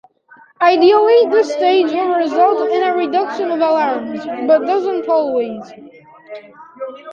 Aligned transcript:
Ideally 0.63 1.29
this 1.29 1.53
stage 1.53 1.91
will 1.91 2.15
result 2.15 2.71
in 2.71 2.81
a 2.81 2.95
reduction 2.97 3.51
of 3.51 3.59
alarms, 3.59 4.25
but 4.47 4.65
doesn't 4.65 5.07
always. 5.07 5.71